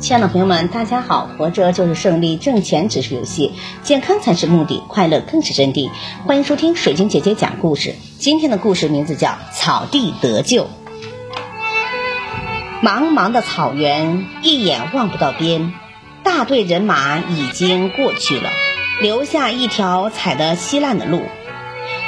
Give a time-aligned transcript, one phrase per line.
[0.00, 1.28] 亲爱的朋友们，大家好！
[1.36, 3.52] 活着就是胜利，挣钱只是游戏，
[3.82, 5.90] 健康才是目的，快乐更是真谛。
[6.26, 7.94] 欢迎收听水晶姐姐讲故事。
[8.18, 10.64] 今天的故事名字叫《草地得救》。
[12.82, 15.74] 茫茫的草原，一眼望不到边，
[16.22, 18.50] 大队人马已经过去了，
[19.02, 21.20] 留下一条踩得稀烂的路，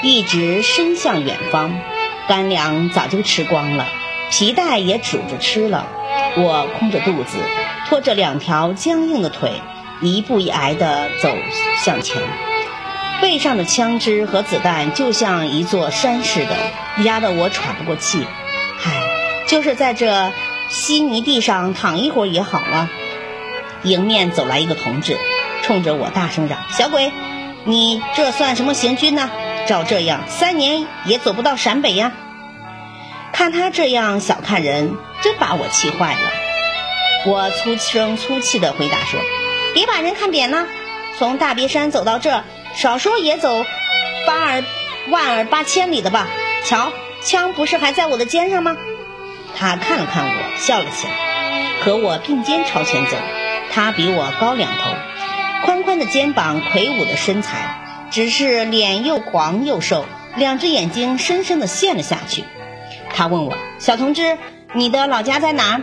[0.03, 1.79] 一直伸向远方。
[2.27, 3.87] 干粮早就吃光了，
[4.31, 5.87] 皮带也煮着吃了。
[6.37, 7.39] 我空着肚子，
[7.89, 9.53] 拖着两条僵硬的腿，
[10.01, 11.29] 一步一挨地走
[11.77, 12.23] 向前。
[13.21, 16.57] 背上的枪支和子弹就像一座山似的，
[17.05, 18.27] 压得我喘不过气。
[18.85, 19.03] 唉，
[19.47, 20.33] 就是在这
[20.71, 22.89] 稀泥地上躺一会儿也好啊。
[23.83, 25.19] 迎面走来一个同志，
[25.63, 27.13] 冲着我大声嚷：“小鬼，
[27.65, 29.31] 你这算什么行军呢？
[29.69, 32.13] 照这样，三年也走不到陕北呀！”
[33.43, 34.97] 看他这样小看人。
[35.21, 36.33] 真把我气坏了！
[37.27, 39.19] 我粗声粗气地回答说
[39.75, 40.67] ：“别把人看扁了，
[41.19, 42.45] 从大别山走到这，
[42.77, 43.65] 少说也走
[44.27, 44.65] 八儿
[45.11, 46.29] 万儿八千里的吧？
[46.65, 46.93] 瞧，
[47.25, 48.77] 枪不是还在我的肩上吗？”
[49.59, 51.13] 他看了看我，笑了起来，
[51.85, 53.17] 和我并肩朝前走。
[53.73, 54.91] 他比我高两头，
[55.65, 60.05] 宽宽的肩膀，魁梧的身材，只是脸又黄又瘦，
[60.37, 62.45] 两只眼睛深深地陷了下去。
[63.15, 64.39] 他问我：“小同志。”
[64.75, 65.83] 你的老家在哪？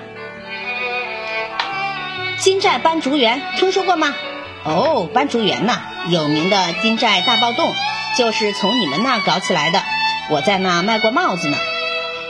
[2.40, 4.16] 金寨班竹园，听说过吗？
[4.64, 7.72] 哦，班竹园呐，有名的金寨大暴动，
[8.18, 9.80] 就是从你们那儿搞起来的。
[10.32, 11.58] 我在那卖过帽子呢，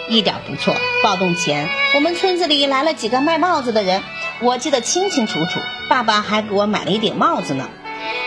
[0.09, 0.75] 一点不错。
[1.01, 4.03] 暴动前，我们村子里来了几个卖帽子的人，
[4.41, 5.61] 我记得清清楚楚。
[5.87, 7.69] 爸爸还给我买了一顶帽子呢。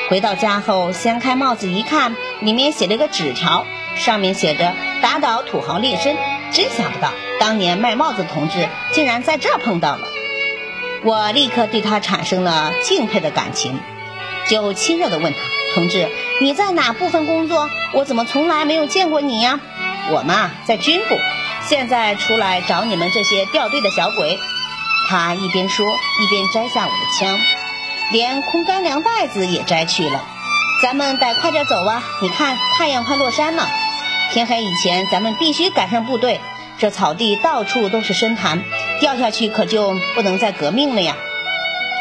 [0.08, 6.16] 回到家后，掀开帽子一看，里面写了个纸条，上面写着“打倒土豪劣绅”。
[6.52, 10.08] 真想不到，当年卖帽子的同志竟然在这碰到了。
[11.04, 13.80] 我立刻对他产生了敬佩的感情，
[14.48, 15.38] 就亲热地问他
[15.74, 16.08] ：“同志，
[16.40, 17.68] 你在哪部分工作？
[17.92, 19.58] 我怎么从来没有见过你呀
[20.12, 21.16] ？”“我嘛，在军部，
[21.66, 24.38] 现在出来找你们这些掉队的小鬼。”
[25.08, 27.38] 他一边说，一边摘下我的枪，
[28.12, 30.24] 连空干粮袋子也摘去了。
[30.80, 32.02] 咱们得快点走啊！
[32.20, 33.68] 你看，太阳快落山了。
[34.32, 36.40] 天黑以前，咱们必须赶上部队。
[36.78, 38.62] 这草地到处都是深潭，
[38.98, 41.16] 掉下去可就不能再革命了呀！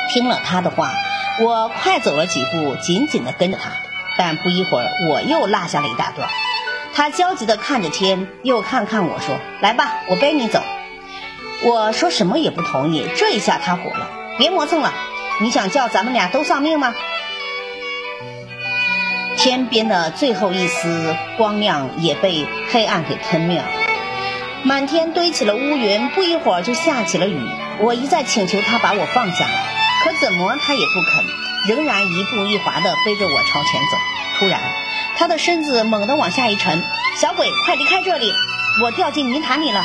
[0.10, 0.94] 听了他的话，
[1.42, 3.72] 我快走了几步，紧紧地跟着他。
[4.18, 6.30] 但不一会儿，我又落下了一大段。
[6.94, 10.62] 他焦急地看着天，又看看我说：“来吧，我背你走。”
[11.64, 13.06] 我说什么也不同意。
[13.18, 14.10] 这一下他火了
[14.40, 14.94] ：“别磨蹭了，
[15.42, 16.96] 你想叫咱们俩都丧命吗？”
[19.44, 23.66] 天边的最后一丝光亮也被黑暗给吞灭了，
[24.62, 27.42] 满天堆起了乌云，不一会儿就下起了雨。
[27.80, 29.66] 我一再请求他把我放下来，
[30.04, 33.98] 可怎么他也不肯，仍然一步一滑地背着我朝前走。
[34.38, 34.62] 突然，
[35.18, 36.84] 他的身子猛地往下一沉，
[37.20, 38.32] 小鬼，快离开这里！
[38.84, 39.84] 我掉进泥潭里了。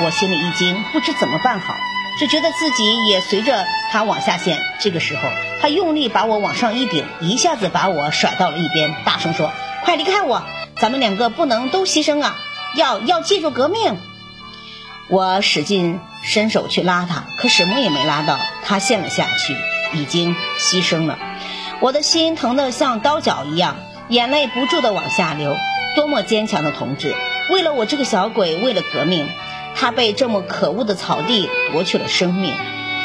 [0.00, 1.76] 我心里一惊，不知怎么办好。
[2.18, 4.58] 只觉得自己也随着他往下陷。
[4.80, 5.22] 这个时候，
[5.60, 9.50] 他用力把我往上一顶，一下子把我甩到了一边，大声说
[9.84, 10.42] ：“快离开我！
[10.76, 12.36] 咱们两个不能都牺牲啊！
[12.76, 13.96] 要要记住革命！”
[15.10, 19.56] 我使劲伸手去拉他，可什么也没拉到，他陷了下去，
[19.92, 21.18] 已经牺牲了。
[21.80, 23.76] 我的心疼得像刀绞一样，
[24.08, 25.56] 眼泪不住地往下流。
[25.94, 27.14] 多么坚强的同志，
[27.50, 29.28] 为了我这个小鬼，为了革命。
[29.74, 32.54] 他被这么可恶的草地夺去了生命，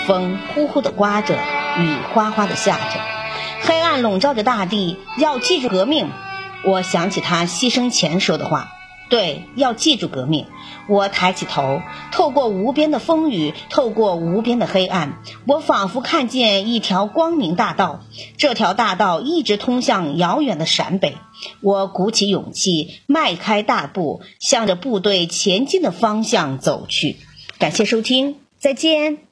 [0.06, 3.00] 风呼呼地刮着，雨哗哗地下着，
[3.64, 5.00] 黑暗笼罩着大地。
[5.18, 6.12] 要记住革命，
[6.64, 8.77] 我想起他牺牲前说的话。
[9.10, 10.46] 对，要记住革命。
[10.88, 11.82] 我抬起头，
[12.12, 18.02] 透过无边的风雨，透过无边的黑暗，我仿佛看见一条光明大道。
[18.38, 21.16] 这条大道一直通向遥远的陕北。
[21.62, 27.18] 我鼓起勇气，迈开大步，向着部队前进的方向走去。
[27.60, 29.27] 感谢收听，再见。